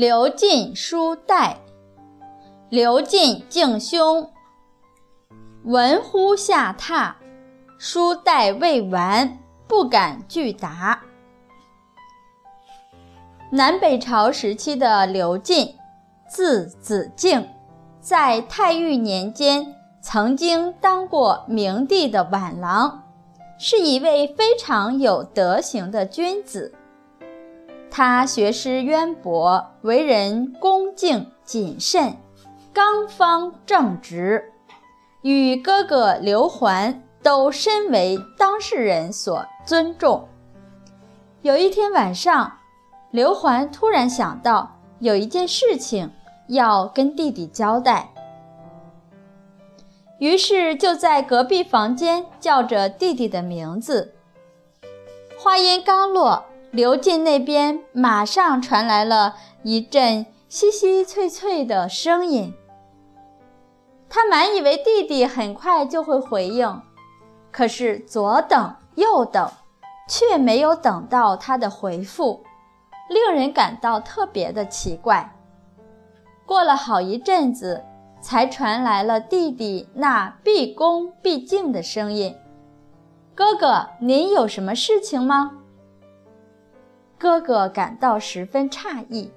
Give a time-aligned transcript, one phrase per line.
[0.00, 1.58] 刘进书代，
[2.70, 4.30] 刘进敬兄。
[5.64, 7.12] 闻呼下榻，
[7.76, 9.36] 书代未完，
[9.68, 11.02] 不敢具答。
[13.50, 15.74] 南北朝时期的刘进，
[16.26, 17.46] 字子敬，
[18.00, 23.02] 在太裕年间曾经当过明帝的晚郎，
[23.58, 26.74] 是一位非常有德行的君子。
[27.90, 32.16] 他学识渊博，为人恭敬谨慎，
[32.72, 34.52] 刚方正直，
[35.22, 40.28] 与哥哥刘桓都深为当事人所尊重。
[41.42, 42.58] 有一天晚上，
[43.10, 46.10] 刘桓突然想到有一件事情
[46.48, 48.10] 要跟弟弟交代，
[50.18, 54.14] 于是就在隔壁房间叫着弟弟的名字。
[55.36, 56.44] 话音刚落。
[56.70, 62.54] 刘进那边马上传来了一阵稀稀脆脆的声音。
[64.08, 66.80] 他满以为弟弟很快就会回应，
[67.50, 69.50] 可是左等右等，
[70.08, 72.44] 却没有等到他的回复，
[73.08, 75.36] 令人感到特别的奇怪。
[76.46, 77.84] 过了好一阵子，
[78.20, 82.36] 才传来了弟弟那毕恭毕敬的声音
[83.34, 85.52] ：“哥哥，您有什么事情吗？”
[87.20, 89.30] 哥哥感到十分诧异，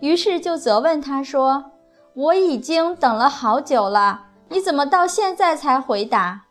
[0.00, 1.72] 于是就责问他说
[2.16, 6.46] ：“我已经等了好久了，你怎么到现在才回答？”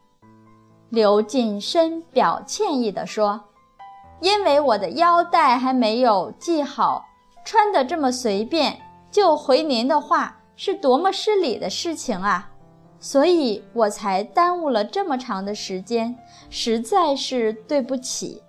[0.89, 3.45] 刘进深表歉意地说
[4.21, 7.03] ：“因为我的腰带还没有系好，
[7.43, 12.47] 穿得这么随便就回您的话，是多么失礼的事情啊！
[12.99, 16.15] 所以我才耽误了这么长的时间，
[16.51, 18.43] 实在是对不起。”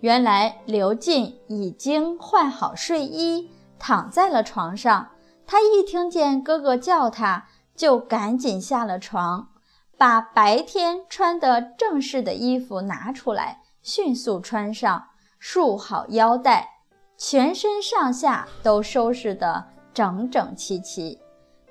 [0.00, 5.08] 原来刘进已经换好睡衣，躺在了床上。
[5.44, 9.48] 他一听见哥哥叫他，就赶紧下了床，
[9.96, 15.08] 把白天穿的正式的衣服拿出来，迅速穿上，
[15.40, 16.68] 束好腰带，
[17.16, 21.18] 全身上下都收拾得整整齐齐，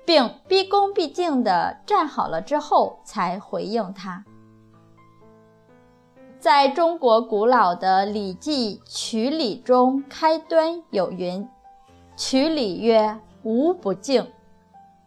[0.04, 4.22] 并毕恭毕敬地站好了之后，才回应他。
[6.40, 11.46] 在中国古老的《礼记·曲礼》中，开端有云
[12.16, 14.24] ：“曲礼曰：‘无不敬。’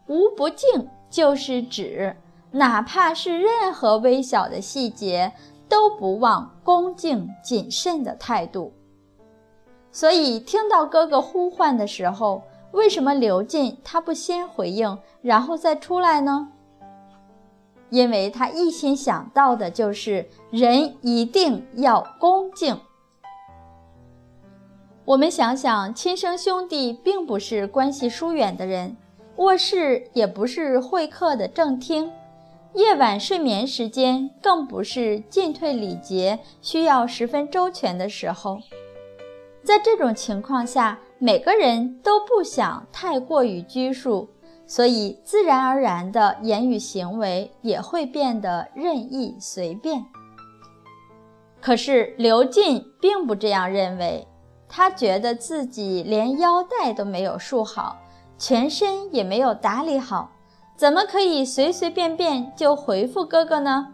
[0.08, 2.18] 无不敬就是指，
[2.52, 5.31] 哪怕是任何微小的细节，
[5.69, 8.74] 都不忘恭敬谨慎的态度。
[9.90, 12.44] 所以，听到哥哥呼唤的时候，
[12.74, 16.50] 为什么刘进他不先回应，然后再出来呢？”
[17.91, 22.79] 因为他一心想到的就是人一定要恭敬。
[25.03, 28.96] 我们想想，亲生兄弟并不是关系疏远的人，
[29.35, 32.09] 卧室也不是会客的正厅，
[32.75, 38.59] 夜晚睡眠时间更不是进退礼节需要十分周全的时候。
[39.63, 44.30] 在这种情况下，每个人都不想太过于拘束。
[44.71, 50.05] 所以，自然而然的言语行为也会变得任意随便。
[51.59, 54.25] 可是刘进并不这样认为，
[54.69, 57.97] 他觉得自己连腰带都没有束好，
[58.37, 60.31] 全身也没有打理好，
[60.77, 63.89] 怎么可以随随便便就回复哥哥呢？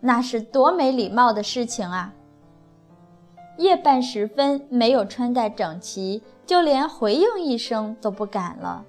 [0.00, 2.10] 那是多没礼貌的事情啊！
[3.58, 8.86] 夜半时分没有穿戴整齐，就连回应一声都不敢了。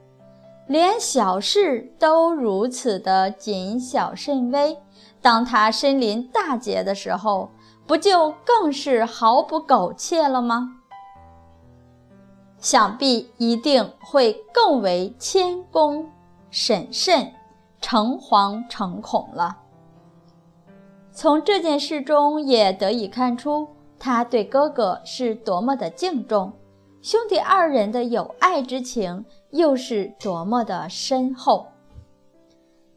[0.74, 4.76] 连小事都如此的谨小慎微，
[5.22, 7.52] 当他身临大劫的时候，
[7.86, 10.72] 不就更是毫不苟且了吗？
[12.58, 16.10] 想必一定会更为谦恭
[16.50, 17.32] 审慎、
[17.80, 19.56] 诚惶诚恐了。
[21.12, 23.68] 从这件事中也得以看出，
[24.00, 26.52] 他对哥哥是多么的敬重。
[27.04, 29.24] 兄弟二人的友爱之情
[29.54, 31.68] 又是多么的深厚。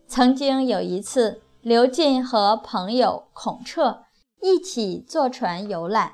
[0.09, 4.05] 曾经有一次，刘进和朋友孔彻
[4.41, 6.13] 一起坐船游览，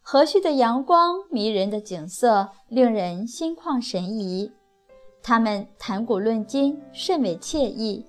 [0.00, 4.52] 和煦的阳光、迷人的景色令人心旷神怡。
[5.22, 8.06] 他们谈古论今，甚为惬意。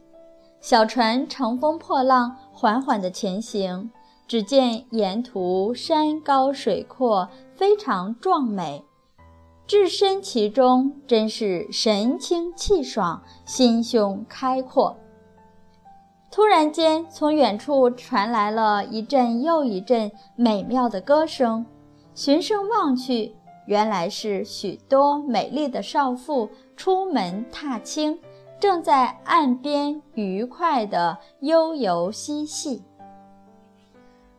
[0.61, 3.91] 小船乘风破浪，缓缓地前行，
[4.27, 8.83] 只见沿途山高水阔，非常壮美。
[9.67, 14.95] 置身其中，真是神清气爽，心胸开阔。
[16.31, 21.65] 突然间，从远处传来了一阵又一阵美妙的歌声。
[22.15, 23.35] 循声望去，
[23.65, 28.17] 原来是许多美丽的少妇出门踏青，
[28.61, 32.83] 正在岸边愉快地悠游嬉戏。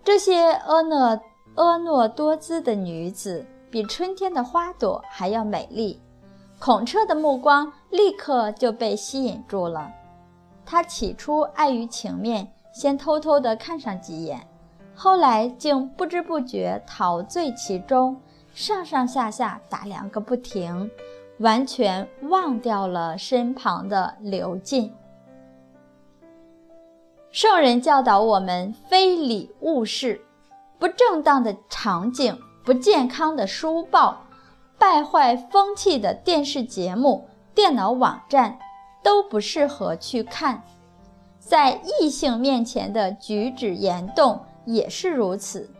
[0.02, 1.20] 这些婀娜
[1.54, 6.00] 婀娜多姿的女子，比春天的花朵还要美丽。
[6.58, 9.90] 孔彻的目光立刻就被吸引住了。
[10.66, 14.46] 他起初碍于情面，先偷偷地看上几眼，
[14.94, 18.20] 后来竟不知不觉陶醉其中。
[18.54, 20.90] 上上下下打量个不停，
[21.38, 24.92] 完全忘掉了身旁的刘进。
[27.30, 30.20] 圣人教导我们：非礼勿视，
[30.78, 32.36] 不正当的场景、
[32.68, 34.26] 不健康的书报、
[34.78, 38.58] 败坏风气的电视节目、电脑网站，
[39.02, 40.62] 都不适合去看。
[41.38, 45.70] 在异性面前的举止言动也是如此。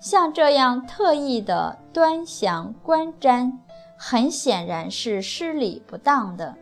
[0.00, 3.52] 像这样特意的端详观瞻，
[3.96, 6.52] 很显然是失礼不当的。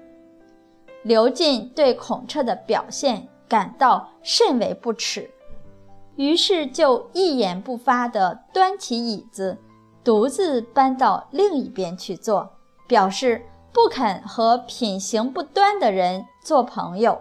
[1.02, 5.30] 刘进对孔彻的表现感到甚为不耻，
[6.16, 9.58] 于是就一言不发地端起椅子，
[10.04, 12.50] 独自搬到另一边去坐，
[12.86, 17.20] 表示不肯和品行不端的人做朋友。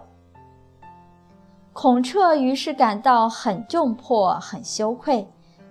[1.72, 5.28] 孔彻于是感到很窘迫，很羞愧。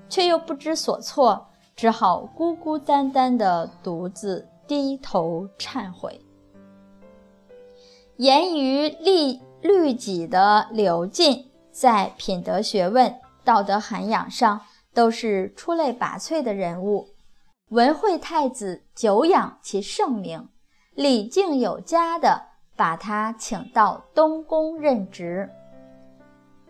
[0.10, 6.20] 却又不知所措，只好孤孤单单地独自低头忏悔。
[8.18, 14.62] 严于律律己的刘进，在品德学问、道德涵养上
[14.94, 17.08] 都是出类拔萃的人物。
[17.70, 20.50] 文惠太子久仰其盛名，
[20.94, 22.44] 礼敬有加的
[22.76, 25.50] 把他请到东宫任职。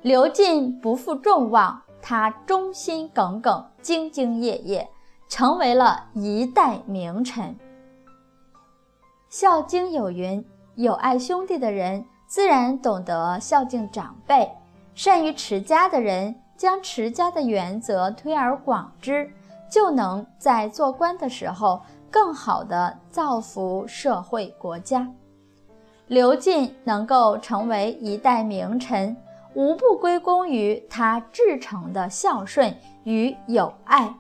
[0.02, 1.82] 刘进不负众望。
[2.04, 4.90] 他忠心耿耿、兢兢业业，
[5.30, 7.46] 成为了一代名臣。
[9.30, 10.44] 《孝经》有云
[10.74, 14.48] ：“有爱兄弟的人，自然懂得孝敬长辈；
[15.04, 19.28] 善于持家的人，将持家的原则推而广之，
[19.68, 21.82] 就能在做官的时候
[22.12, 25.12] 更好地造福社会国家。”
[26.06, 29.18] 刘进能够成为一代名臣。
[29.56, 32.72] 无不归功于他至诚的孝顺
[33.04, 34.14] 与友爱，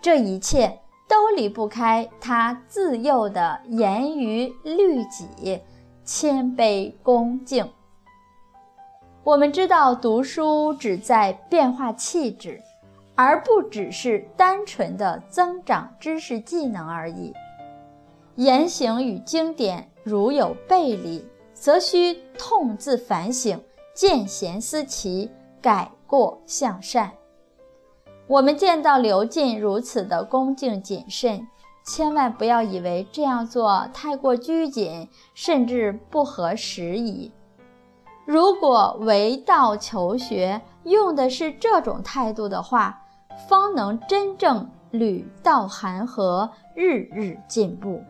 [0.00, 5.60] 这一切都离不开他自幼的严于律己、
[6.02, 7.68] 谦卑恭敬。
[9.24, 12.60] 我们知道，读书只在变化气质，
[13.14, 17.32] 而不只是单纯的增长知识技能而已。
[18.36, 23.58] 言行与经典如有背离，则需痛自反省。
[23.94, 25.30] 见贤思齐，
[25.62, 27.12] 改过向善。
[28.26, 31.46] 我们见到刘进如此的恭敬谨慎，
[31.86, 37.30] 千万不要以为这样做太过拘谨，甚至不合时宜。
[38.24, 42.98] 如果为道求学用的是这种态度的话，
[43.48, 48.02] 方能真正履道寒河，日日进步。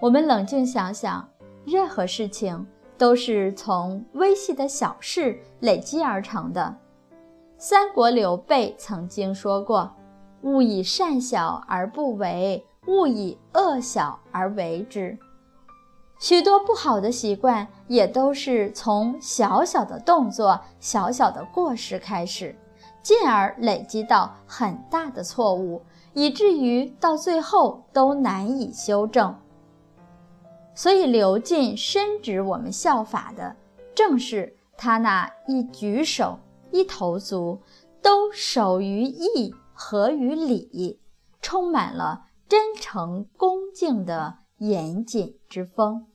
[0.00, 1.28] 我们冷静想想，
[1.64, 2.66] 任何事情。
[2.98, 6.72] 都是从微细的小事累积而成的。
[7.58, 9.90] 三国刘备曾经说过
[10.42, 15.18] ：“勿以善小而不为，勿以恶小而为之。”
[16.22, 22.56] 许多不好的习惯也都是从小小的动作、小小的过失开始，
[23.02, 29.36] 进而累积到很大的错误，以至于到最后都难以修正。
[30.76, 33.56] 所以，刘进深植我们效法的，
[33.92, 36.38] 正是他那一举手、
[36.70, 37.60] 一投足
[38.00, 41.00] 都守于义、和于礼，
[41.40, 46.06] 充满了真诚恭敬的严谨之风。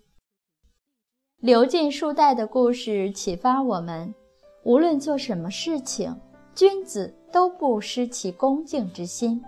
[1.40, 4.12] 流进书带的故事启发我们：
[4.64, 6.20] 无论做什么事情，
[6.56, 9.40] 君子都不失其恭敬之心。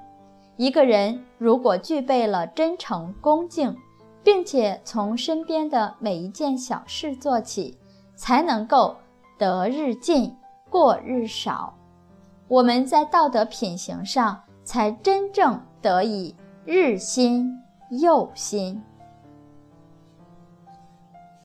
[0.55, 3.75] 一个人如果具备了真诚恭敬，
[4.23, 7.75] 并且从身边的每一件小事做起，
[8.15, 8.95] 才能够
[9.39, 10.31] 得日进，
[10.69, 11.73] 过日少。
[12.47, 17.51] 我们在道德品行上才真正得以日新
[17.99, 18.79] 又新。